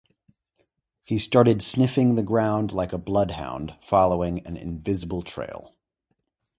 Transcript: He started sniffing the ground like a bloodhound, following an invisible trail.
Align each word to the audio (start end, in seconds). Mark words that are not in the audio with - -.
He 1.03 1.19
started 1.19 1.61
sniffing 1.61 2.15
the 2.15 2.23
ground 2.23 2.71
like 2.71 2.91
a 2.91 2.97
bloodhound, 2.97 3.75
following 3.83 4.43
an 4.47 4.57
invisible 4.57 5.21
trail. 5.21 5.75